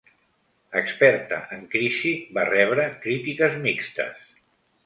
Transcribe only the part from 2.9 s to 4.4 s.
crítiques mixtes.